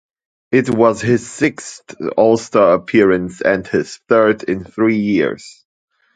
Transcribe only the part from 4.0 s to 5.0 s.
third in three